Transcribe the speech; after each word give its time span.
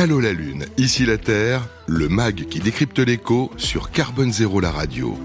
Allô 0.00 0.18
la 0.18 0.32
Lune, 0.32 0.64
ici 0.78 1.04
la 1.04 1.18
Terre, 1.18 1.60
le 1.86 2.08
MAG 2.08 2.46
qui 2.48 2.58
décrypte 2.58 3.00
l'écho 3.00 3.50
sur 3.58 3.90
Carbone 3.90 4.32
Zéro 4.32 4.58
la 4.58 4.70
radio. 4.70 5.18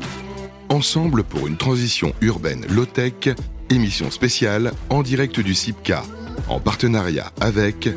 Ensemble 0.68 1.24
pour 1.24 1.48
une 1.48 1.56
transition 1.56 2.12
urbaine 2.20 2.66
low-tech, 2.68 3.30
émission 3.70 4.12
spéciale 4.12 4.74
en 4.90 5.02
direct 5.02 5.40
du 5.40 5.54
CIPCA, 5.56 6.04
en 6.50 6.60
partenariat 6.60 7.32
avec 7.40 7.88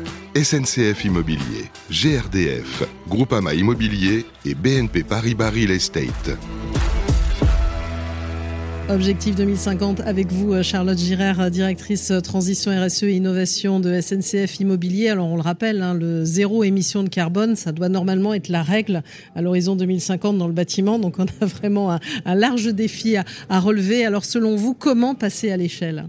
SNCF 0.41 1.03
Immobilier, 1.03 1.69
GRDF, 1.91 2.83
Groupama 3.09 3.55
Immobilier 3.55 4.25
et 4.45 4.55
BNP 4.55 5.03
Paribas 5.03 5.49
Real 5.49 5.71
Estate. 5.71 6.37
Objectif 8.89 9.35
2050 9.35 9.99
avec 9.99 10.31
vous, 10.31 10.51
euh, 10.51 10.63
Charlotte 10.63 10.97
Girard, 10.97 11.39
euh, 11.39 11.49
directrice 11.51 12.09
euh, 12.09 12.21
transition 12.21 12.71
RSE 12.71 13.03
et 13.03 13.11
innovation 13.11 13.79
de 13.79 14.01
SNCF 14.01 14.59
Immobilier. 14.61 15.09
Alors 15.09 15.27
on 15.27 15.35
le 15.35 15.43
rappelle, 15.43 15.83
hein, 15.83 15.93
le 15.93 16.25
zéro 16.25 16.63
émission 16.63 17.03
de 17.03 17.09
carbone, 17.09 17.55
ça 17.55 17.71
doit 17.71 17.87
normalement 17.87 18.33
être 18.33 18.47
la 18.47 18.63
règle 18.63 19.03
à 19.35 19.43
l'horizon 19.43 19.75
2050 19.75 20.39
dans 20.39 20.47
le 20.47 20.53
bâtiment. 20.53 20.97
Donc 20.97 21.19
on 21.19 21.25
a 21.25 21.45
vraiment 21.45 21.91
un, 21.91 22.35
large 22.35 22.73
défi 22.73 23.15
à, 23.15 23.25
à 23.47 23.59
relever. 23.59 24.07
Alors 24.07 24.25
selon 24.25 24.55
vous, 24.55 24.73
comment 24.73 25.13
passer 25.13 25.51
à 25.51 25.57
l'échelle? 25.57 26.07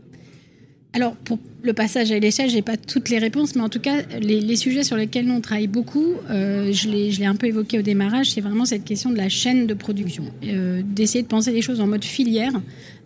Alors, 0.92 1.14
pour 1.14 1.38
le 1.62 1.72
passage 1.72 2.10
à 2.10 2.18
l'échelle, 2.18 2.50
j'ai 2.50 2.62
pas 2.62 2.76
toutes 2.76 3.10
les 3.10 3.18
réponses, 3.18 3.54
mais 3.54 3.62
en 3.62 3.68
tout 3.68 3.80
cas, 3.80 4.02
les, 4.20 4.56
sujets 4.56 4.82
sur 4.82 4.96
lesquels 4.96 5.26
nous 5.26 5.34
on 5.34 5.40
travaille 5.40 5.66
beaucoup, 5.66 6.14
euh, 6.30 6.72
je 6.72 6.88
l'ai 6.88 7.26
un 7.26 7.36
peu 7.36 7.46
évoqué 7.46 7.78
au 7.78 7.82
démarrage, 7.82 8.32
c'est 8.32 8.40
vraiment 8.40 8.64
cette 8.64 8.84
question 8.84 9.10
de 9.10 9.16
la 9.16 9.28
chaîne 9.28 9.66
de 9.66 9.74
production, 9.74 10.24
euh, 10.44 10.82
d'essayer 10.84 11.22
de 11.22 11.28
penser 11.28 11.52
les 11.52 11.62
choses 11.62 11.80
en 11.80 11.86
mode 11.86 12.04
filière. 12.04 12.52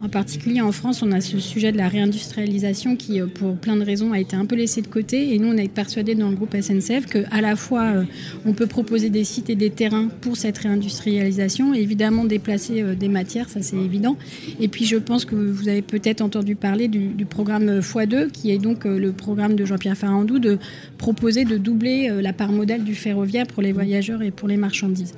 En 0.01 0.09
particulier 0.09 0.61
en 0.61 0.73
France, 0.73 1.03
on 1.03 1.13
a 1.13 1.21
ce 1.21 1.39
sujet 1.39 1.73
de 1.73 1.79
la 1.79 1.89
réindustrialisation 1.89 2.95
qui, 2.95 3.21
euh, 3.21 3.27
pour 3.27 3.57
plein 3.57 3.77
de 3.77 3.85
raisons, 3.85 4.13
a 4.13 4.21
été 4.21 4.37
un 4.37 4.45
peu 4.45 4.55
laissé 4.55 4.83
de 4.83 4.87
côté. 4.87 5.35
Et 5.35 5.39
nous, 5.39 5.49
on 5.49 5.57
est 5.57 5.69
persuadés 5.69 6.15
dans 6.15 6.29
le 6.29 6.37
groupe 6.37 6.55
SNCF 6.55 7.07
qu'à 7.07 7.41
la 7.41 7.57
fois, 7.57 7.85
euh, 7.85 8.05
on 8.45 8.53
peut 8.53 8.67
proposer 8.67 9.09
des 9.09 9.25
sites 9.25 9.51
et 9.51 9.55
des 9.55 9.71
terrains 9.71 10.09
pour 10.21 10.37
cette 10.37 10.59
réindustrialisation, 10.59 11.73
évidemment 11.75 12.25
déplacer 12.25 12.83
des 12.97 13.09
matières, 13.09 13.49
ça 13.49 13.63
c'est 13.63 13.77
évident. 13.77 14.17
Et 14.61 14.69
puis, 14.69 14.85
je 14.85 14.97
pense 14.97 15.25
que 15.25 15.35
vous 15.35 15.69
avez 15.69 15.83
peut-être 15.83 16.21
entendu 16.21 16.55
parler 16.55 16.89
du 16.89 17.25
programme 17.25 17.74
x2, 17.81 18.31
qui 18.31 18.51
est 18.51 18.59
donc 18.59 18.85
le 18.85 19.13
programme 19.13 19.55
de 19.55 19.65
Jean-Pierre 19.65 19.97
Farandou 19.97 20.39
de 20.39 20.59
proposer 20.99 21.45
de 21.45 21.57
doubler 21.57 22.11
la 22.21 22.33
part 22.33 22.53
modèle 22.53 22.85
du 22.85 22.95
ferroviaire 22.95 23.47
pour 23.47 23.63
les 23.63 23.73
voyageurs 23.73 24.23
et 24.23 24.31
pour 24.31 24.49
les 24.49 24.57
marchandises. 24.57 25.15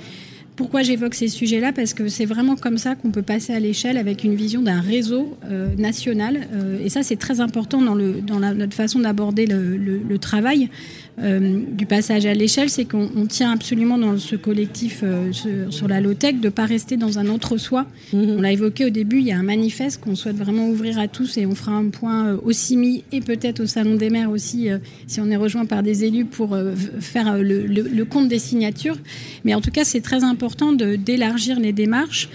Pourquoi 0.56 0.82
j'évoque 0.82 1.14
ces 1.14 1.28
sujets-là? 1.28 1.72
Parce 1.72 1.92
que 1.92 2.08
c'est 2.08 2.24
vraiment 2.24 2.56
comme 2.56 2.78
ça 2.78 2.94
qu'on 2.94 3.10
peut 3.10 3.22
passer 3.22 3.52
à 3.52 3.60
l'échelle 3.60 3.98
avec 3.98 4.24
une 4.24 4.34
vision 4.34 4.62
d'un 4.62 4.80
réseau 4.80 5.36
euh, 5.44 5.68
national. 5.76 6.48
Euh, 6.54 6.78
et 6.82 6.88
ça, 6.88 7.02
c'est 7.02 7.16
très 7.16 7.40
important 7.40 7.82
dans, 7.82 7.94
le, 7.94 8.22
dans 8.22 8.40
notre 8.40 8.74
façon 8.74 9.00
d'aborder 9.00 9.44
le, 9.44 9.76
le, 9.76 10.18
travail. 10.18 10.70
Euh, 11.18 11.62
du 11.70 11.86
passage 11.86 12.26
à 12.26 12.34
l'échelle, 12.34 12.68
c'est 12.68 12.84
qu'on 12.84 13.26
tient 13.26 13.50
absolument 13.50 13.96
dans 13.96 14.18
ce 14.18 14.36
collectif 14.36 15.00
euh, 15.02 15.32
sur, 15.70 15.88
la 15.88 16.00
low-tech 16.00 16.36
de 16.40 16.46
ne 16.46 16.50
pas 16.50 16.66
rester 16.66 16.96
dans 16.96 17.18
un 17.18 17.28
entre-soi. 17.28 17.86
Mhm. 18.12 18.34
On 18.36 18.40
l'a 18.42 18.52
évoqué 18.52 18.84
au 18.84 18.90
début, 18.90 19.20
il 19.20 19.26
y 19.26 19.32
a 19.32 19.38
un 19.38 19.42
manifeste 19.42 20.02
qu'on 20.02 20.14
souhaite 20.14 20.36
vraiment 20.36 20.68
ouvrir 20.68 20.98
à 20.98 21.08
tous 21.08 21.38
et 21.38 21.46
on 21.46 21.54
fera 21.54 21.72
un 21.72 21.88
point 21.88 22.26
euh, 22.26 22.36
au 22.44 22.52
CIMI 22.52 23.04
et 23.12 23.20
peut-être 23.20 23.60
au 23.60 23.66
Salon 23.66 23.94
des 23.94 24.10
maires 24.10 24.30
aussi, 24.30 24.68
si 25.06 25.20
on 25.20 25.30
est 25.30 25.36
rejoint 25.36 25.64
par 25.64 25.82
des 25.82 26.04
élus 26.04 26.24
pour 26.24 26.56
faire 27.00 27.38
le, 27.38 28.04
compte 28.04 28.28
des 28.28 28.38
signatures. 28.38 28.96
Mais 29.44 29.54
en 29.54 29.60
tout 29.60 29.70
cas, 29.70 29.84
c'est 29.84 30.00
très 30.00 30.24
important 30.24 30.72
d'élargir 30.72 31.58
les 31.58 31.72
démarches 31.72 32.28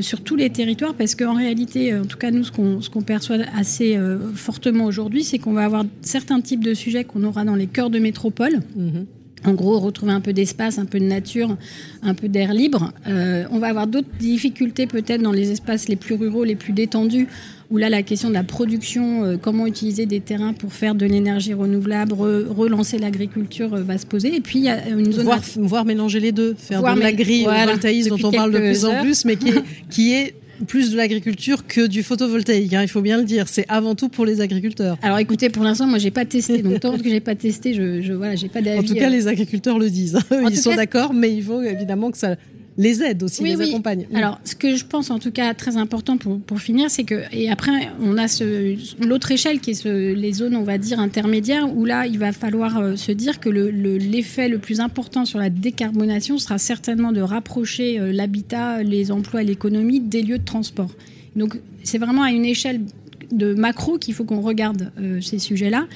sur 0.00 0.20
tous 0.20 0.36
les 0.36 0.50
territoires 0.50 0.94
parce 0.94 1.14
qu'en 1.14 1.34
réalité, 1.34 1.94
en 1.94 2.04
tout 2.04 2.18
cas, 2.18 2.30
nous, 2.30 2.44
ce 2.44 2.50
qu'on 2.90 3.02
perçoit 3.02 3.38
assez 3.56 3.98
fortement 4.34 4.84
aujourd'hui, 4.84 5.24
c'est 5.24 5.38
qu'on 5.38 5.52
va 5.52 5.64
avoir 5.64 5.84
certains 6.02 6.40
types 6.40 6.64
de 6.64 6.74
sujets 6.74 7.04
qu'on 7.04 7.24
aura 7.24 7.44
dans 7.44 7.54
les 7.54 7.66
cœurs 7.66 7.90
de 7.90 7.98
métro 7.98 8.17
Mhm. 8.76 9.06
En 9.44 9.54
gros, 9.54 9.78
retrouver 9.78 10.12
un 10.12 10.20
peu 10.20 10.32
d'espace, 10.32 10.78
un 10.78 10.84
peu 10.84 10.98
de 10.98 11.04
nature, 11.04 11.56
un 12.02 12.14
peu 12.14 12.28
d'air 12.28 12.52
libre. 12.52 12.92
Euh, 13.06 13.44
on 13.52 13.58
va 13.58 13.68
avoir 13.68 13.86
d'autres 13.86 14.08
difficultés 14.18 14.86
peut-être 14.86 15.22
dans 15.22 15.32
les 15.32 15.52
espaces 15.52 15.88
les 15.88 15.96
plus 15.96 16.16
ruraux, 16.16 16.42
les 16.42 16.56
plus 16.56 16.72
détendus, 16.72 17.28
où 17.70 17.76
là, 17.76 17.88
la 17.88 18.02
question 18.02 18.30
de 18.30 18.34
la 18.34 18.42
production, 18.42 19.24
euh, 19.24 19.36
comment 19.40 19.66
utiliser 19.66 20.06
des 20.06 20.20
terrains 20.20 20.54
pour 20.54 20.72
faire 20.72 20.96
de 20.96 21.06
l'énergie 21.06 21.54
renouvelable, 21.54 22.14
relancer 22.14 22.98
l'agriculture 22.98 23.74
euh, 23.74 23.82
va 23.82 23.96
se 23.98 24.06
poser. 24.06 24.34
Et 24.34 24.40
puis, 24.40 24.58
il 24.58 24.64
y 24.64 24.70
a 24.70 24.88
une 24.88 25.12
zone... 25.12 25.28
Voir, 25.58 25.84
mélanger 25.84 26.18
les 26.18 26.32
deux, 26.32 26.54
faire 26.58 26.82
de 26.82 27.00
l'agri-voltaïsme 27.00 28.16
dont 28.16 28.28
on 28.28 28.32
parle 28.32 28.52
de 28.52 28.58
plus 28.58 28.84
en 28.84 29.02
plus, 29.02 29.24
mais 29.24 29.36
qui 29.36 29.52
qui 29.90 30.14
est 30.14 30.34
plus 30.66 30.90
de 30.90 30.96
l'agriculture 30.96 31.66
que 31.66 31.86
du 31.86 32.02
photovoltaïque. 32.02 32.74
Hein, 32.74 32.82
il 32.82 32.88
faut 32.88 33.00
bien 33.00 33.18
le 33.18 33.24
dire. 33.24 33.48
C'est 33.48 33.64
avant 33.68 33.94
tout 33.94 34.08
pour 34.08 34.24
les 34.24 34.40
agriculteurs. 34.40 34.96
Alors 35.02 35.18
écoutez, 35.18 35.50
pour 35.50 35.64
l'instant, 35.64 35.86
moi, 35.86 35.98
j'ai 35.98 36.10
pas 36.10 36.24
testé. 36.24 36.62
Donc 36.62 36.80
tant 36.80 36.96
que 36.96 37.08
j'ai 37.08 37.20
pas 37.20 37.34
testé, 37.34 37.74
je, 37.74 38.02
je 38.02 38.12
voilà, 38.12 38.36
j'ai 38.36 38.48
pas 38.48 38.62
d'avis. 38.62 38.78
En 38.78 38.82
tout 38.82 38.94
cas, 38.94 39.08
euh. 39.08 39.10
les 39.10 39.28
agriculteurs 39.28 39.78
le 39.78 39.90
disent. 39.90 40.18
Ils 40.50 40.56
sont 40.56 40.74
d'accord, 40.74 41.12
mais 41.12 41.32
il 41.32 41.42
faut 41.42 41.62
évidemment 41.62 42.10
que 42.10 42.18
ça 42.18 42.36
les 42.78 43.02
aide 43.02 43.24
aussi, 43.24 43.42
les 43.42 43.60
accompagne. 43.60 44.06
Alors, 44.14 44.40
ce 44.44 44.54
que 44.54 44.76
je 44.76 44.84
pense 44.84 45.10
en 45.10 45.18
tout 45.18 45.32
cas 45.32 45.52
très 45.52 45.76
important 45.76 46.16
pour, 46.16 46.40
pour 46.40 46.60
finir, 46.60 46.90
c'est 46.90 47.02
que, 47.02 47.22
et 47.32 47.50
après, 47.50 47.90
on 48.00 48.16
a 48.16 48.26
l'autre 49.00 49.32
échelle 49.32 49.58
qui 49.60 49.72
est 49.72 49.74
ce, 49.74 50.14
les 50.14 50.32
zones, 50.32 50.54
on 50.54 50.62
va 50.62 50.78
dire, 50.78 51.00
intermédiaires, 51.00 51.76
où 51.76 51.84
là, 51.84 52.06
il 52.06 52.18
va 52.18 52.32
falloir 52.32 52.78
euh, 52.78 52.96
se 52.96 53.10
dire 53.10 53.40
que 53.40 53.48
l'effet 53.48 54.48
le, 54.48 54.54
le, 54.54 54.60
plus 54.60 54.78
important 54.78 55.24
sur 55.24 55.40
la 55.40 55.50
décarbonation 55.50 56.38
sera 56.38 56.58
certainement 56.58 57.10
de 57.10 57.20
rapprocher 57.20 57.98
euh, 57.98 58.12
l'habitat, 58.12 58.84
les 58.84 59.10
emplois, 59.10 59.42
l'économie 59.42 59.98
des 59.98 60.22
lieux 60.22 60.38
de 60.38 60.44
transport. 60.44 60.90
Donc, 61.34 61.58
c'est 61.82 61.98
vraiment 61.98 62.22
à 62.22 62.30
une 62.30 62.44
échelle 62.44 62.82
de 63.32 63.54
macro 63.54 63.98
qu'il 63.98 64.14
faut 64.14 64.24
qu'on 64.24 64.40
regarde 64.40 64.92
euh, 65.00 65.20
ces 65.20 65.38
sujets-là. 65.38 65.86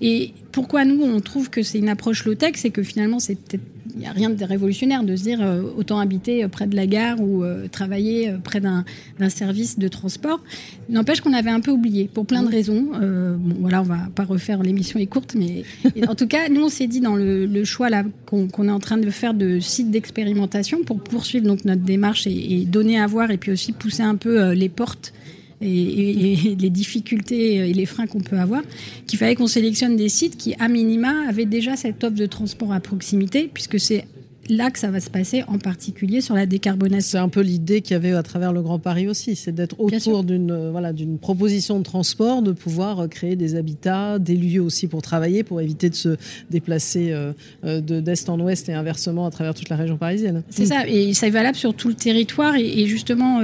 Et 0.00 0.32
pourquoi 0.50 0.84
nous, 0.84 1.02
on 1.02 1.20
trouve 1.20 1.50
que 1.50 1.62
c'est 1.62 1.78
une 1.78 1.88
approche 1.88 2.24
low-tech, 2.24 2.52
c'est 2.56 2.70
que 2.70 2.82
finalement, 2.82 3.18
c'est 3.18 3.36
peut-être 3.36 3.62
il 3.94 4.00
n'y 4.00 4.06
a 4.06 4.12
rien 4.12 4.30
de 4.30 4.44
révolutionnaire 4.44 5.02
de 5.02 5.16
se 5.16 5.22
dire 5.22 5.40
euh, 5.42 5.62
autant 5.76 5.98
habiter 5.98 6.44
euh, 6.44 6.48
près 6.48 6.66
de 6.66 6.76
la 6.76 6.86
gare 6.86 7.20
ou 7.20 7.44
euh, 7.44 7.68
travailler 7.68 8.34
près 8.42 8.60
d'un 8.60 8.84
service 9.28 9.78
de 9.78 9.88
transport. 9.88 10.40
N'empêche 10.88 11.20
qu'on 11.20 11.32
avait 11.32 11.50
un 11.50 11.60
peu 11.60 11.70
oublié 11.70 12.08
pour 12.12 12.26
plein 12.26 12.42
de 12.42 12.48
mmh. 12.48 12.50
raisons. 12.50 12.86
bon, 13.38 13.56
voilà, 13.60 13.80
on 13.80 13.84
va 13.84 14.08
pas 14.14 14.24
refaire 14.24 14.62
l'émission 14.62 14.98
est 14.98 15.06
courte, 15.06 15.34
mais 15.34 15.64
en 16.08 16.14
tout 16.14 16.26
cas, 16.26 16.48
nous 16.48 16.64
on 16.64 16.68
s'est 16.68 16.86
dit 16.86 17.00
dans 17.00 17.16
le, 17.16 17.64
choix 17.64 17.90
là 17.90 18.04
qu'on 18.26 18.68
est 18.68 18.72
en 18.72 18.80
train 18.80 18.98
de 18.98 19.08
faire 19.10 19.34
de 19.34 19.60
sites 19.60 19.90
d'expérimentation 19.90 20.82
pour 20.84 21.00
poursuivre 21.00 21.46
donc 21.46 21.64
notre 21.64 21.82
démarche 21.82 22.26
et, 22.26 22.60
et, 22.60 22.64
donner 22.64 22.98
à 22.98 23.06
voir 23.06 23.30
et 23.30 23.36
puis 23.36 23.52
aussi 23.52 23.72
pousser 23.72 24.02
un 24.02 24.16
peu 24.16 24.52
les 24.52 24.68
portes 24.68 25.12
et, 25.62 26.56
les 26.58 26.70
difficultés 26.70 27.54
et 27.70 27.72
les 27.72 27.86
freins 27.86 28.06
qu'on 28.06 28.20
peut 28.20 28.38
avoir, 28.38 28.62
qu'il 29.06 29.18
fallait 29.18 29.34
qu'on 29.34 29.46
sélectionne 29.46 29.96
des 29.96 30.08
sites 30.08 30.36
qui, 30.36 30.54
à 30.58 30.68
minima, 30.68 31.28
avaient 31.28 31.46
déjà 31.46 31.76
cette 31.76 32.02
offre 32.04 32.16
de 32.16 32.26
transport 32.26 32.72
à 32.72 32.80
proximité, 32.80 33.50
puisque 33.52 33.78
c'est 33.78 34.04
là 34.48 34.70
que 34.70 34.78
ça 34.78 34.90
va 34.90 35.00
se 35.00 35.10
passer, 35.10 35.44
en 35.46 35.58
particulier 35.58 36.20
sur 36.20 36.34
la 36.34 36.46
décarbonation. 36.46 37.10
C'est 37.12 37.18
un 37.18 37.28
peu 37.28 37.40
l'idée 37.40 37.80
qu'il 37.80 37.92
y 37.92 37.96
avait 37.96 38.12
à 38.12 38.22
travers 38.22 38.52
le 38.52 38.62
Grand 38.62 38.78
Paris 38.78 39.08
aussi, 39.08 39.36
c'est 39.36 39.52
d'être 39.52 39.78
autour 39.78 40.24
d'une 40.24 40.50
euh, 40.50 40.70
voilà, 40.70 40.92
d'une 40.92 41.18
proposition 41.18 41.78
de 41.78 41.84
transport, 41.84 42.42
de 42.42 42.52
pouvoir 42.52 43.00
euh, 43.00 43.08
créer 43.08 43.36
des 43.36 43.54
habitats, 43.54 44.18
des 44.18 44.36
lieux 44.36 44.62
aussi 44.62 44.88
pour 44.88 45.02
travailler, 45.02 45.42
pour 45.42 45.60
éviter 45.60 45.90
de 45.90 45.94
se 45.94 46.16
déplacer 46.50 47.12
euh, 47.12 47.32
de 47.62 48.00
d'est 48.00 48.28
en 48.28 48.38
ouest 48.40 48.68
et 48.68 48.74
inversement 48.74 49.26
à 49.26 49.30
travers 49.30 49.54
toute 49.54 49.68
la 49.68 49.76
région 49.76 49.96
parisienne. 49.96 50.42
C'est 50.50 50.66
ça, 50.66 50.86
et 50.86 51.14
ça 51.14 51.26
est 51.26 51.30
valable 51.30 51.56
sur 51.56 51.74
tout 51.74 51.88
le 51.88 51.94
territoire. 51.94 52.56
Et, 52.56 52.86
justement, 52.86 53.40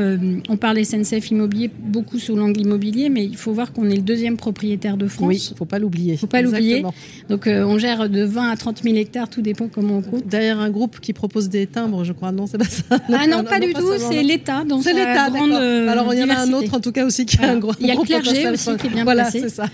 on 0.49 0.57
parle 0.57 0.85
SNCF 0.85 1.31
Immobilier 1.31 1.71
beaucoup 1.79 2.19
sous 2.19 2.35
l'angle 2.37 2.61
immobilier, 2.61 3.09
mais 3.09 3.25
il 3.25 3.37
faut 3.37 3.53
voir 3.53 3.73
qu'on 3.73 3.89
est 3.89 3.97
le 3.97 4.03
deuxième 4.03 4.37
propriétaire 4.37 4.97
de 4.97 5.07
France. 5.07 5.29
Oui, 5.29 5.47
il 5.49 5.53
ne 5.53 5.57
faut 5.57 5.65
pas 5.65 5.79
l'oublier. 5.79 6.15
Il 6.15 6.19
faut 6.19 6.27
pas 6.27 6.43
l'oublier. 6.43 6.85
Donc 7.29 7.47
on 7.47 7.79
gère 7.79 8.09
de 8.09 8.23
20 8.23 8.51
à 8.51 8.57
30 8.57 8.83
000 8.83 8.97
hectares, 8.97 9.29
tout 9.29 9.43
dépend 9.43 9.69
comment 9.69 9.99
on 9.99 10.03
compte. 10.03 10.27
Derrière 10.27 10.59
un 10.59 10.71
groupe 10.71 10.88
qui 10.89 11.13
propose 11.13 11.49
des 11.49 11.67
timbres, 11.67 12.05
je 12.05 12.13
crois. 12.13 12.33
Non, 12.33 12.47
c'est 12.47 12.59
pas 12.59 12.65
ça. 12.65 12.85
ah 12.91 13.27
non, 13.27 13.45
pas 13.45 13.61
du 13.61 13.73
tout. 13.73 13.93
C'est 13.99 14.23
l'État. 14.23 14.65
C'est 14.83 14.93
l'État, 14.93 15.31
grande 15.31 15.53
euh, 15.53 15.89
Alors 15.89 16.13
il 16.13 16.21
y 16.21 16.23
en 16.23 16.31
a 16.31 16.37
un 16.37 16.53
autre 16.53 16.75
en 16.75 16.81
tout 16.81 16.93
cas 16.93 17.05
aussi 17.05 17.27
qui 17.27 17.39
a 17.39 17.51
un 17.51 17.59
gros. 17.59 17.73
Il 17.81 17.87
y 17.87 17.91
a 17.91 17.95
le 17.95 18.03
clergé 18.03 18.49
aussi 18.49 18.77
qui 18.77 18.87
est 18.87 18.91
bien 18.91 19.05
voilà, 19.05 19.23
placé. 19.23 19.41
c'est 19.41 19.49
ça. 19.49 19.67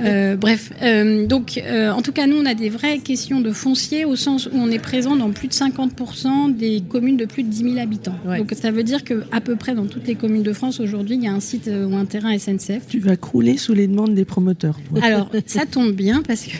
Euh, 0.00 0.36
bref, 0.36 0.70
euh, 0.82 1.26
donc 1.26 1.60
en 1.68 2.02
tout 2.02 2.12
cas 2.12 2.26
nous 2.26 2.36
on 2.36 2.46
a 2.46 2.54
des 2.54 2.68
vraies 2.68 2.98
questions 2.98 3.40
de 3.40 3.52
foncier 3.52 4.04
au 4.04 4.16
sens 4.16 4.46
où 4.46 4.50
on 4.54 4.70
est 4.70 4.78
présent 4.78 5.16
dans 5.16 5.30
plus 5.30 5.48
de 5.48 5.52
50% 5.52 6.54
des 6.56 6.82
communes 6.88 7.16
de 7.16 7.24
plus 7.24 7.42
de 7.42 7.48
10 7.48 7.74
000 7.74 7.78
habitants. 7.78 8.16
Donc 8.36 8.52
ça 8.60 8.70
veut 8.70 8.82
dire 8.82 9.04
que 9.04 9.24
à 9.32 9.40
peu 9.40 9.56
près 9.56 9.74
dans 9.74 9.86
toutes 9.86 10.06
les 10.06 10.14
communes 10.14 10.42
de 10.42 10.52
France 10.52 10.80
aujourd'hui 10.80 11.16
il 11.16 11.24
y 11.24 11.28
a 11.28 11.32
un 11.32 11.40
site 11.40 11.68
ou 11.68 11.94
un 11.94 12.04
terrain 12.04 12.36
SNCF. 12.36 12.86
Tu 12.88 13.00
vas 13.00 13.16
crouler 13.16 13.56
sous 13.56 13.74
les 13.74 13.86
demandes 13.86 14.14
des 14.14 14.24
promoteurs. 14.24 14.78
Alors 15.02 15.30
ça 15.46 15.66
tombe 15.66 15.92
bien 15.92 16.22
parce 16.22 16.44
que 16.44 16.56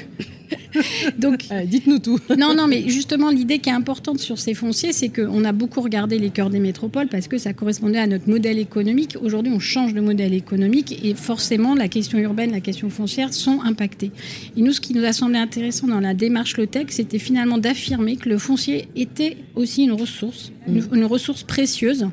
Donc, 1.18 1.44
dites-nous 1.66 1.98
tout. 1.98 2.18
non, 2.38 2.54
non, 2.54 2.66
mais 2.66 2.88
justement, 2.88 3.30
l'idée 3.30 3.58
qui 3.58 3.68
est 3.68 3.72
importante 3.72 4.18
sur 4.18 4.38
ces 4.38 4.54
fonciers, 4.54 4.92
c'est 4.92 5.08
qu'on 5.08 5.44
a 5.44 5.52
beaucoup 5.52 5.80
regardé 5.80 6.18
les 6.18 6.30
cœurs 6.30 6.50
des 6.50 6.60
métropoles 6.60 7.08
parce 7.08 7.28
que 7.28 7.38
ça 7.38 7.52
correspondait 7.52 7.98
à 7.98 8.06
notre 8.06 8.28
modèle 8.28 8.58
économique. 8.58 9.16
Aujourd'hui, 9.22 9.52
on 9.54 9.60
change 9.60 9.94
de 9.94 10.00
modèle 10.00 10.34
économique 10.34 11.04
et 11.04 11.14
forcément, 11.14 11.74
la 11.74 11.88
question 11.88 12.18
urbaine, 12.18 12.52
la 12.52 12.60
question 12.60 12.90
foncière 12.90 13.32
sont 13.32 13.60
impactées. 13.62 14.10
Et 14.56 14.62
nous, 14.62 14.72
ce 14.72 14.80
qui 14.80 14.94
nous 14.94 15.04
a 15.04 15.12
semblé 15.12 15.38
intéressant 15.38 15.86
dans 15.86 16.00
la 16.00 16.14
démarche 16.14 16.56
Lotec, 16.56 16.92
c'était 16.92 17.18
finalement 17.18 17.58
d'affirmer 17.58 18.16
que 18.16 18.28
le 18.28 18.38
foncier 18.38 18.88
était 18.96 19.36
aussi 19.54 19.84
une 19.84 19.92
ressource, 19.92 20.52
une 20.66 21.04
ressource 21.04 21.42
précieuse 21.42 22.06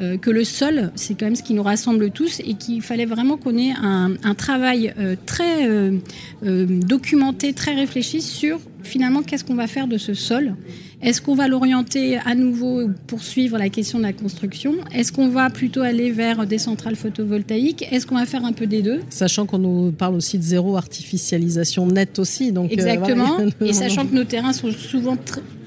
euh, 0.00 0.16
que 0.16 0.30
le 0.30 0.42
sol, 0.42 0.90
c'est 0.94 1.14
quand 1.18 1.26
même 1.26 1.36
ce 1.36 1.42
qui 1.42 1.52
nous 1.52 1.62
rassemble 1.62 2.10
tous 2.10 2.40
et 2.40 2.54
qu'il 2.54 2.80
fallait 2.80 3.04
vraiment 3.04 3.36
qu'on 3.36 3.58
ait 3.58 3.72
un, 3.72 4.34
travail 4.34 4.94
euh, 4.98 5.16
très 5.26 5.68
euh, 5.68 5.98
documenté, 6.42 7.52
très 7.52 7.74
réfléchi 7.74 8.22
sur 8.22 8.58
finalement, 8.82 9.22
qu'est-ce 9.22 9.44
qu'on 9.44 9.54
va 9.54 9.66
faire 9.66 9.86
de 9.86 9.98
ce 9.98 10.14
sol 10.14 10.54
Est-ce 11.02 11.20
qu'on 11.20 11.34
va 11.34 11.48
l'orienter 11.48 12.18
à 12.18 12.36
nouveau 12.36 12.88
pour 13.08 13.24
suivre 13.24 13.58
la 13.58 13.68
question 13.68 13.98
de 13.98 14.04
la 14.04 14.12
construction? 14.12 14.76
Est-ce 14.94 15.12
qu'on 15.12 15.28
va 15.28 15.50
plutôt 15.50 15.80
aller 15.80 16.12
vers 16.12 16.46
des 16.46 16.58
centrales 16.58 16.94
photovoltaïques? 16.94 17.88
Est-ce 17.90 18.06
qu'on 18.06 18.14
va 18.14 18.24
faire 18.24 18.44
un 18.44 18.52
peu 18.52 18.68
des 18.68 18.82
deux? 18.82 19.00
Sachant 19.10 19.44
qu'on 19.44 19.58
nous 19.58 19.90
parle 19.90 20.14
aussi 20.14 20.38
de 20.38 20.44
zéro 20.44 20.76
artificialisation 20.76 21.86
nette 21.86 22.20
aussi. 22.20 22.52
Donc, 22.52 22.70
euh, 22.70 22.74
Exactement. 22.74 23.36
Et 23.60 23.72
sachant 23.72 24.06
que 24.06 24.14
nos 24.14 24.22
terrains 24.22 24.52
sont 24.52 24.70
souvent 24.70 25.16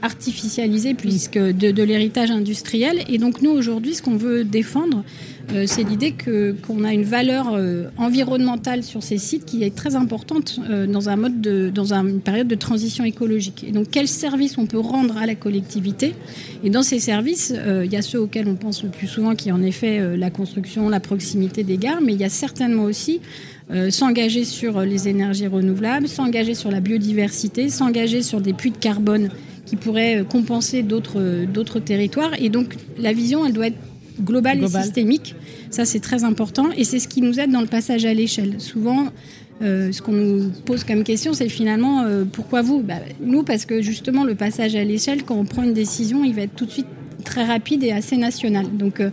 artificialisés 0.01 0.93
puisque 0.93 1.37
de, 1.37 1.71
de 1.71 1.83
l'héritage 1.83 2.31
industriel. 2.31 2.99
Et 3.09 3.17
donc 3.17 3.41
nous, 3.41 3.51
aujourd'hui, 3.51 3.95
ce 3.95 4.01
qu'on 4.01 4.15
veut 4.15 4.45
défendre, 4.45 5.03
euh, 5.53 5.65
c'est 5.67 5.83
l'idée 5.83 6.13
qu'on 6.65 6.83
a 6.83 6.93
une 6.93 7.03
valeur 7.03 7.53
euh, 7.53 7.85
environnementale 7.97 8.83
sur 8.83 9.03
ces 9.03 9.17
sites 9.17 9.45
qui 9.45 9.63
est 9.63 9.75
très 9.75 9.95
importante 9.95 10.59
euh, 10.69 10.87
dans, 10.87 11.09
un 11.09 11.15
mode 11.15 11.39
de, 11.39 11.69
dans 11.69 11.93
une 11.93 12.21
période 12.21 12.47
de 12.47 12.55
transition 12.55 13.03
écologique. 13.03 13.63
Et 13.67 13.71
donc, 13.71 13.89
quels 13.91 14.07
services 14.07 14.57
on 14.57 14.65
peut 14.65 14.79
rendre 14.79 15.17
à 15.17 15.25
la 15.25 15.35
collectivité? 15.35 16.15
Et 16.63 16.69
dans 16.69 16.81
ces 16.81 16.99
services, 16.99 17.53
il 17.83 17.91
y 17.91 17.95
a 17.95 18.01
ceux 18.01 18.19
auxquels 18.19 18.47
on 18.47 18.55
pense 18.55 18.83
le 18.83 18.89
plus 18.89 19.07
souvent, 19.07 19.35
qui 19.35 19.49
est 19.49 19.51
en 19.51 19.61
effet 19.61 20.17
la 20.17 20.29
construction, 20.29 20.89
la 20.89 20.99
proximité 20.99 21.63
des 21.63 21.77
gares, 21.77 22.01
mais 22.01 22.13
il 22.13 22.19
y 22.19 22.23
a 22.23 22.29
certainement 22.29 22.83
aussi 22.83 23.21
s'engager 23.89 24.45
sur 24.45 24.81
les 24.81 25.07
énergies 25.07 25.47
renouvelables, 25.47 26.07
s'engager 26.07 26.55
sur 26.55 26.71
la 26.71 26.79
biodiversité, 26.79 27.69
s'engager 27.69 28.23
sur 28.23 28.41
des 28.41 28.53
puits 28.53 28.71
de 28.71 28.77
carbone 28.77 29.29
qui 29.65 29.75
pourraient 29.75 30.23
compenser 30.27 30.81
d'autres 30.81 31.79
territoires. 31.79 32.31
Et 32.39 32.49
donc, 32.49 32.75
la 32.97 33.13
vision, 33.13 33.45
elle 33.45 33.53
doit 33.53 33.67
être 33.67 33.77
global, 34.21 34.63
et 34.63 34.67
systémique. 34.67 35.35
Ça, 35.69 35.85
c'est 35.85 35.99
très 35.99 36.23
important 36.23 36.69
et 36.75 36.83
c'est 36.83 36.99
ce 36.99 37.07
qui 37.07 37.21
nous 37.21 37.39
aide 37.39 37.51
dans 37.51 37.61
le 37.61 37.67
passage 37.67 38.05
à 38.05 38.13
l'échelle. 38.13 38.55
Souvent, 38.59 39.07
euh, 39.61 39.91
ce 39.91 40.01
qu'on 40.01 40.11
nous 40.11 40.49
pose 40.65 40.83
comme 40.83 41.03
question, 41.03 41.33
c'est 41.33 41.49
finalement 41.49 42.03
euh, 42.03 42.25
pourquoi 42.29 42.61
vous? 42.61 42.81
Bah, 42.81 42.95
Nous, 43.21 43.43
parce 43.43 43.65
que 43.65 43.81
justement, 43.81 44.23
le 44.23 44.35
passage 44.35 44.75
à 44.75 44.83
l'échelle, 44.83 45.23
quand 45.23 45.35
on 45.35 45.45
prend 45.45 45.63
une 45.63 45.73
décision, 45.73 46.23
il 46.23 46.33
va 46.33 46.43
être 46.43 46.55
tout 46.55 46.65
de 46.65 46.71
suite 46.71 46.87
très 47.23 47.45
rapide 47.45 47.83
et 47.83 47.91
assez 47.91 48.17
national. 48.17 48.67
Donc, 48.77 48.99
euh, 48.99 49.09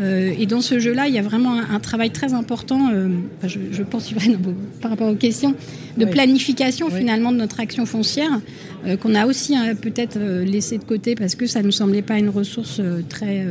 euh, 0.00 0.32
et 0.38 0.46
dans 0.46 0.60
ce 0.60 0.78
jeu-là, 0.78 1.08
il 1.08 1.14
y 1.14 1.18
a 1.18 1.22
vraiment 1.22 1.58
un, 1.58 1.80
travail 1.80 2.10
très 2.10 2.32
important, 2.32 2.90
euh, 2.92 3.08
je, 3.44 3.82
pense 3.82 4.12
par 4.80 4.90
rapport 4.90 5.08
aux 5.08 5.14
questions, 5.14 5.54
de 5.96 6.04
planification 6.04 6.88
finalement 6.90 7.32
de 7.32 7.36
notre 7.36 7.60
action 7.60 7.84
foncière, 7.84 8.40
euh, 8.86 8.96
qu'on 8.96 9.14
a 9.14 9.26
aussi 9.26 9.54
hein, 9.56 9.74
peut-être 9.74 10.18
laissé 10.18 10.78
de 10.78 10.84
côté 10.84 11.14
parce 11.14 11.34
que 11.34 11.46
ça 11.46 11.60
ne 11.60 11.66
nous 11.66 11.72
semblait 11.72 12.02
pas 12.02 12.18
une 12.18 12.30
ressource 12.30 12.80
très, 13.08 13.44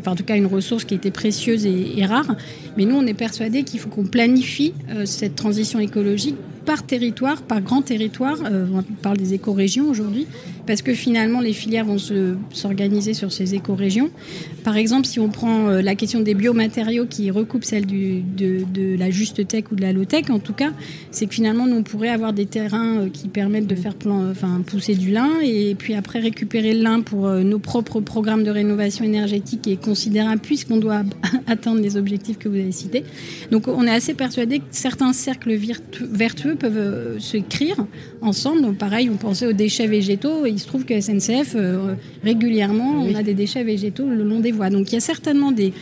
enfin 0.00 0.12
en 0.12 0.16
tout 0.16 0.24
cas 0.24 0.36
une 0.36 0.46
ressource 0.46 0.84
qui 0.84 0.94
était 0.94 1.10
précieuse 1.10 1.66
et, 1.66 1.98
et 1.98 2.06
rare. 2.06 2.34
Mais 2.76 2.84
nous, 2.84 2.96
on 2.96 3.06
est 3.06 3.14
persuadé 3.14 3.62
qu'il 3.62 3.78
faut 3.78 3.88
qu'on 3.88 4.04
planifie 4.04 4.72
cette 5.04 5.36
transition 5.36 5.78
écologique 5.78 6.36
par 6.64 6.84
territoire, 6.84 7.42
par 7.42 7.60
grand 7.60 7.82
territoire. 7.82 8.38
on 8.42 8.82
parle 9.02 9.18
des 9.18 9.34
écorégions 9.34 9.88
aujourd'hui, 9.88 10.26
parce 10.66 10.82
que 10.82 10.94
finalement 10.94 11.40
les 11.40 11.52
filières 11.52 11.84
vont 11.84 11.98
s'organiser 12.50 13.14
sur 13.14 13.32
ces 13.32 13.54
écorégions. 13.54 14.10
Par 14.64 14.76
exemple, 14.76 15.06
si 15.06 15.20
on 15.20 15.28
prend 15.28 15.68
la 15.68 15.92
la 15.92 15.96
question 15.96 16.20
des 16.20 16.32
biomatériaux 16.32 17.04
qui 17.04 17.30
recoupe 17.30 17.64
celle 17.64 17.84
de, 17.84 18.96
la 18.96 19.10
juste 19.10 19.46
tech 19.46 19.64
ou 19.70 19.74
de 19.74 19.82
la 19.82 19.92
low 19.92 20.06
tech, 20.06 20.30
en 20.30 20.38
tout 20.38 20.54
cas, 20.54 20.72
c'est 21.10 21.26
que 21.26 21.34
finalement, 21.34 21.64
on 21.64 21.82
pourrait 21.82 22.08
avoir 22.08 22.32
des 22.32 22.46
terrains 22.46 23.00
euh, 23.00 23.08
qui 23.10 23.28
permettent 23.28 23.66
de 23.66 23.74
faire 23.74 23.94
pousser 24.66 24.94
du 24.94 25.10
lin 25.10 25.28
et 25.42 25.74
puis 25.74 25.92
après 25.92 26.18
récupérer 26.18 26.72
le 26.72 26.82
lin 26.82 27.02
pour 27.02 27.26
euh, 27.26 27.42
nos 27.42 27.58
propres 27.58 28.00
programmes 28.00 28.42
de 28.42 28.50
rénovation 28.50 29.04
énergétique 29.04 29.68
est 29.68 29.76
considérable 29.76 30.40
puisqu'on 30.40 30.78
doit 30.78 31.02
atteindre 31.46 31.82
les 31.82 31.98
objectifs 31.98 32.38
que 32.38 32.48
vous 32.48 32.56
avez 32.56 32.72
cités. 32.72 33.04
Donc, 33.50 33.68
on 33.68 33.86
est 33.86 33.90
assez 33.90 34.14
persuadé 34.14 34.60
que 34.60 34.64
certains 34.70 35.12
cercles 35.12 35.54
vertueux 36.00 36.54
peuvent 36.54 36.72
euh, 36.78 37.18
créer 37.50 37.74
ensemble. 38.22 38.62
Donc, 38.62 38.78
pareil, 38.78 39.10
on 39.10 39.18
pensait 39.18 39.46
aux 39.46 39.52
déchets 39.52 39.88
végétaux. 39.88 40.46
Il 40.52 40.58
se 40.60 40.66
trouve 40.66 40.84
que 40.84 41.00
SNCF, 41.00 41.56
régulièrement, 42.22 43.04
on 43.04 43.14
a 43.14 43.22
des 43.22 43.34
déchets 43.34 43.64
végétaux 43.64 44.08
le 44.08 44.22
long 44.22 44.40
des 44.40 44.52
voies. 44.52 44.70
Donc, 44.70 44.92
il 44.92 44.94
y 44.94 44.98
a 44.98 45.00
certainement 45.00 45.52
des, 45.52 45.72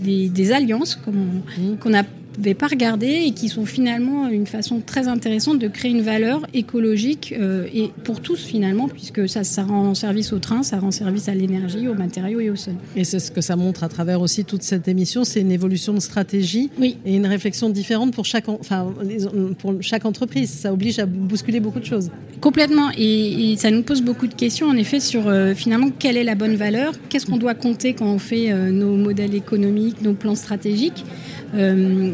des, 0.00 0.52
alliances 0.52 0.98
mmh. 1.06 1.76
qu'on 1.80 1.94
a 1.94 2.02
n'avait 2.40 2.54
pas 2.54 2.66
regardé 2.66 3.06
et 3.06 3.30
qui 3.32 3.48
sont 3.48 3.66
finalement 3.66 4.28
une 4.28 4.46
façon 4.46 4.80
très 4.84 5.08
intéressante 5.08 5.58
de 5.58 5.68
créer 5.68 5.90
une 5.90 6.02
valeur 6.02 6.46
écologique 6.54 7.34
euh, 7.38 7.66
et 7.72 7.90
pour 8.04 8.20
tous 8.20 8.44
finalement, 8.44 8.88
puisque 8.88 9.28
ça, 9.28 9.44
ça 9.44 9.62
rend 9.62 9.94
service 9.94 10.32
au 10.32 10.38
train, 10.38 10.62
ça 10.62 10.78
rend 10.78 10.90
service 10.90 11.28
à 11.28 11.34
l'énergie, 11.34 11.88
aux 11.88 11.94
matériaux 11.94 12.40
et 12.40 12.50
au 12.50 12.56
sol. 12.56 12.74
Et 12.96 13.04
c'est 13.04 13.18
ce 13.18 13.30
que 13.30 13.40
ça 13.40 13.56
montre 13.56 13.84
à 13.84 13.88
travers 13.88 14.20
aussi 14.20 14.44
toute 14.44 14.62
cette 14.62 14.88
émission, 14.88 15.24
c'est 15.24 15.40
une 15.40 15.52
évolution 15.52 15.92
de 15.92 16.00
stratégie 16.00 16.70
et 16.80 17.16
une 17.16 17.26
réflexion 17.26 17.70
différente 17.70 18.12
pour 18.12 18.24
chaque, 18.24 18.48
enfin, 18.48 18.92
pour 19.58 19.74
chaque 19.80 20.04
entreprise. 20.04 20.50
Ça 20.50 20.72
oblige 20.72 20.98
à 20.98 21.06
bousculer 21.06 21.60
beaucoup 21.60 21.80
de 21.80 21.84
choses. 21.84 22.10
Complètement. 22.40 22.90
Et, 22.96 23.54
ça 23.56 23.70
nous 23.70 23.82
pose 23.82 24.02
beaucoup 24.02 24.26
de 24.26 24.34
questions, 24.34 24.68
en 24.68 24.76
effet, 24.76 25.00
sur 25.00 25.28
euh, 25.28 25.54
finalement 25.54 25.90
quelle 25.96 26.16
est 26.16 26.24
la 26.24 26.34
bonne 26.34 26.56
valeur, 26.56 26.94
qu'est-ce 27.08 27.26
qu'on 27.26 27.36
doit 27.36 27.54
compter 27.54 27.94
quand 27.94 28.06
on 28.06 28.18
fait 28.18 28.50
euh, 28.50 28.70
nos 28.70 28.96
modèles 28.96 29.34
économiques, 29.34 30.00
nos 30.00 30.14
plans 30.14 30.34
stratégiques? 30.34 31.04
Euh, 31.54 32.12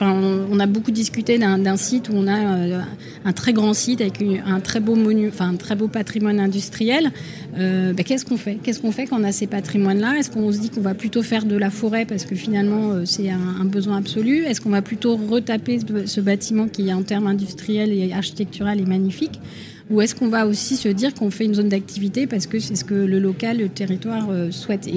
on 0.00 0.60
a 0.60 0.66
beaucoup 0.66 0.90
discuté 0.90 1.38
d'un 1.38 1.76
site 1.76 2.08
où 2.08 2.12
on 2.14 2.26
a 2.26 2.56
euh, 2.56 2.80
un 3.24 3.32
très 3.32 3.52
grand 3.52 3.72
site 3.72 4.00
avec 4.00 4.22
un 4.46 4.60
très 4.60 4.80
beau 4.80 5.88
patrimoine 5.88 6.40
industriel. 6.40 7.10
Euh, 7.58 7.92
ben, 7.92 8.04
qu'est-ce 8.04 8.24
qu'on 8.24 8.36
fait? 8.36 8.58
Qu'est-ce 8.62 8.80
qu'on 8.80 8.92
fait 8.92 9.06
quand 9.06 9.20
on 9.20 9.24
a 9.24 9.32
ces 9.32 9.46
patrimoines-là? 9.46 10.18
Est-ce 10.18 10.30
qu'on 10.30 10.52
se 10.52 10.58
dit 10.58 10.70
qu'on 10.70 10.82
va 10.82 10.94
plutôt 10.94 11.22
faire 11.22 11.44
de 11.44 11.56
la 11.56 11.70
forêt 11.70 12.04
parce 12.04 12.24
que 12.24 12.34
finalement 12.34 13.04
c'est 13.04 13.30
un, 13.30 13.64
besoin 13.64 13.98
absolu? 13.98 14.44
Est-ce 14.44 14.60
qu'on 14.60 14.70
va 14.70 14.82
plutôt 14.82 15.16
retaper 15.16 15.78
ce, 16.04 16.20
bâtiment 16.20 16.68
qui 16.68 16.92
en 16.92 17.02
termes 17.02 17.26
industriels 17.26 17.92
et 17.92 18.12
architectural 18.12 18.80
est 18.80 18.86
magnifique? 18.86 19.40
Ou 19.88 20.00
est-ce 20.00 20.14
qu'on 20.16 20.28
va 20.28 20.46
aussi 20.46 20.76
se 20.76 20.88
dire 20.88 21.14
qu'on 21.14 21.30
fait 21.30 21.44
une 21.44 21.54
zone 21.54 21.68
d'activité 21.68 22.26
parce 22.26 22.46
que 22.46 22.58
c'est 22.58 22.74
ce 22.74 22.84
que 22.84 22.94
le 22.94 23.20
local, 23.20 23.58
le 23.58 23.68
territoire 23.68 24.28
souhaite? 24.50 24.88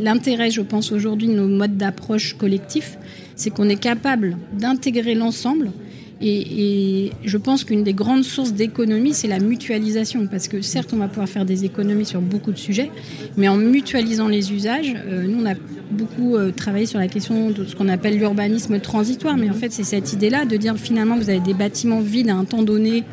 L'intérêt, 0.00 0.50
je 0.50 0.60
pense, 0.60 0.92
aujourd'hui 0.92 1.28
de 1.28 1.34
nos 1.34 1.48
modes 1.48 1.76
d'approche 1.76 2.34
collectifs, 2.34 2.98
c'est 3.36 3.50
qu'on 3.50 3.68
est 3.68 3.80
capable 3.80 4.36
d'intégrer 4.52 5.14
l'ensemble. 5.14 5.70
Et, 6.20 7.12
je 7.24 7.36
pense 7.36 7.62
qu'une 7.62 7.84
des 7.84 7.92
grandes 7.92 8.24
sources 8.24 8.52
d'économie, 8.52 9.14
c'est 9.14 9.28
la 9.28 9.38
mutualisation. 9.38 10.26
Parce 10.26 10.48
que 10.48 10.60
certes, 10.60 10.90
on 10.92 10.96
va 10.96 11.08
pouvoir 11.08 11.28
faire 11.28 11.44
des 11.44 11.64
économies 11.64 12.06
sur 12.06 12.20
beaucoup 12.20 12.50
de 12.50 12.58
sujets, 12.58 12.90
mais 13.36 13.48
en 13.48 13.56
mutualisant 13.56 14.28
les 14.28 14.52
usages, 14.52 14.94
euh, 15.06 15.26
nous, 15.26 15.42
on 15.42 15.46
a 15.46 15.54
beaucoup 15.90 16.36
euh, 16.36 16.50
travaillé 16.50 16.86
sur 16.86 16.98
la 16.98 17.08
question 17.08 17.50
de 17.50 17.64
ce 17.64 17.76
qu'on 17.76 17.88
appelle 17.88 18.18
l'urbanisme 18.18 18.80
transitoire. 18.80 19.36
Mais 19.36 19.48
en 19.48 19.54
fait, 19.54 19.72
c'est 19.72 19.84
cette 19.84 20.12
idée-là 20.12 20.44
de 20.44 20.56
dire 20.56 20.76
finalement, 20.76 21.16
vous 21.16 21.30
avez 21.30 21.40
des 21.40 21.54
bâtiments 21.54 22.00
vides 22.00 22.30
à 22.30 22.34
un 22.34 22.44
temps 22.44 22.62
donné, 22.62 23.04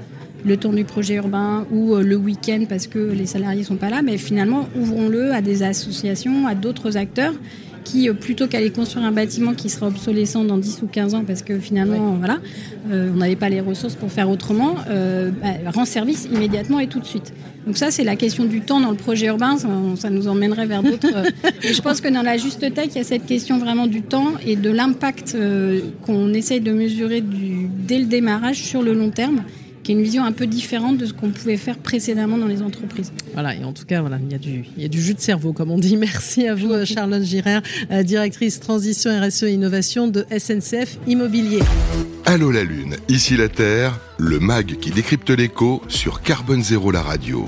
le 0.45 0.57
temps 0.57 0.73
du 0.73 0.83
projet 0.85 1.15
urbain 1.15 1.65
ou 1.71 1.95
euh, 1.95 2.03
le 2.03 2.15
week-end 2.15 2.65
parce 2.69 2.87
que 2.87 2.99
les 2.99 3.25
salariés 3.25 3.63
sont 3.63 3.77
pas 3.77 3.89
là, 3.89 4.01
mais 4.01 4.17
finalement, 4.17 4.67
ouvrons-le 4.79 5.33
à 5.33 5.41
des 5.41 5.63
associations, 5.63 6.47
à 6.47 6.55
d'autres 6.55 6.97
acteurs 6.97 7.33
qui, 7.85 8.09
euh, 8.09 8.13
plutôt 8.13 8.47
qu'aller 8.47 8.71
construire 8.71 9.05
un 9.05 9.13
bâtiment 9.13 9.53
qui 9.53 9.69
sera 9.69 9.87
obsolescent 9.87 10.43
dans 10.43 10.57
10 10.57 10.81
ou 10.81 10.87
15 10.87 11.13
ans 11.13 11.23
parce 11.25 11.43
que 11.43 11.57
finalement, 11.57 12.15
voilà, 12.15 12.39
euh, 12.91 13.11
on 13.13 13.17
n'avait 13.17 13.37
pas 13.37 13.47
les 13.47 13.61
ressources 13.61 13.95
pour 13.95 14.11
faire 14.11 14.29
autrement, 14.29 14.75
euh, 14.89 15.31
bah, 15.31 15.71
rend 15.73 15.85
service 15.85 16.27
immédiatement 16.33 16.79
et 16.79 16.87
tout 16.87 16.99
de 16.99 17.05
suite. 17.05 17.31
Donc 17.65 17.77
ça, 17.77 17.89
c'est 17.89 18.03
la 18.03 18.15
question 18.15 18.43
du 18.43 18.61
temps 18.61 18.79
dans 18.79 18.91
le 18.91 18.97
projet 18.97 19.27
urbain, 19.27 19.57
ça, 19.57 20.09
nous 20.09 20.27
emmènerait 20.27 20.65
vers 20.65 20.83
d'autres. 20.83 21.07
et 21.63 21.73
je 21.73 21.81
pense 21.81 22.01
que 22.01 22.09
dans 22.09 22.21
la 22.21 22.37
juste 22.37 22.59
tech, 22.59 22.89
il 22.91 22.97
y 22.97 22.99
a 22.99 23.03
cette 23.03 23.25
question 23.25 23.57
vraiment 23.57 23.87
du 23.87 24.01
temps 24.01 24.33
et 24.45 24.55
de 24.55 24.69
l'impact 24.69 25.35
qu'on 26.05 26.33
essaye 26.33 26.59
de 26.59 26.73
mesurer 26.73 27.21
du, 27.21 27.67
dès 27.87 27.97
le 27.97 28.05
démarrage 28.05 28.61
sur 28.61 28.83
le 28.83 28.93
long 28.93 29.09
terme 29.09 29.41
qui 29.85 29.91
est 29.91 29.95
une 29.95 30.01
vision 30.01 30.25
un 30.25 30.31
peu 30.31 30.47
différente 30.47 30.97
de 30.97 31.05
ce 31.05 31.13
qu'on 31.13 31.29
pouvait 31.29 31.57
faire 31.57 31.77
précédemment 31.77 32.39
dans 32.39 32.47
les 32.47 32.63
entreprises. 32.63 33.13
Voilà, 33.33 33.55
et 33.55 33.63
en 33.63 33.71
tout 33.71 33.85
cas, 33.85 34.01
voilà, 34.01 34.17
il 34.19 34.31
y 34.31 34.35
a 34.35 34.39
du, 34.39 34.65
il 34.75 34.81
y 34.81 34.85
a 34.85 34.89
du 34.89 34.99
jus 34.99 35.13
de 35.13 35.19
cerveau, 35.21 35.53
comme 35.53 35.69
on 35.69 35.77
dit. 35.77 35.95
Merci 36.05 36.47
à 36.47 36.55
vous, 36.55 36.73
Charlotte 36.85 37.21
Girard, 37.21 37.61
euh, 37.91 38.01
directrice 38.01 38.59
transition 38.59 39.11
RSE 39.21 39.43
et 39.43 39.51
innovation 39.51 40.07
de 40.07 40.25
SNCF 40.35 40.97
Immobilier. 41.05 41.59
Allô 42.25 42.49
la 42.49 42.63
Lune, 42.63 42.95
ici 43.09 43.37
la 43.37 43.47
Terre, 43.47 43.99
le 44.17 44.39
MAG 44.39 44.77
qui 44.79 44.89
décrypte 44.89 45.29
l'écho 45.29 45.83
sur 45.87 46.23
Carbone 46.23 46.63
Zéro 46.63 46.89
la 46.89 47.03
radio. 47.03 47.47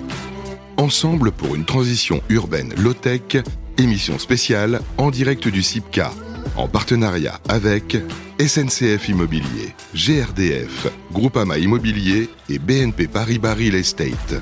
Ensemble 0.78 1.32
pour 1.32 1.56
une 1.56 1.66
transition 1.66 2.22
urbaine 2.30 2.72
low-tech, 2.78 3.42
émission 3.80 4.20
spéciale 4.20 4.82
en 5.00 5.10
direct 5.10 5.48
du 5.48 5.64
CIPCA 5.64 6.12
en 6.56 6.68
partenariat 6.68 7.40
avec 7.50 7.98
SNCF 8.40 9.10
Immobilier, 9.10 9.74
GRDF, 9.96 10.92
Groupama 11.12 11.58
Immobilier 11.58 12.30
et 12.50 12.60
BNP 12.60 13.08
Paribas 13.08 13.56
Real 13.56 13.74
Estate. 13.74 14.42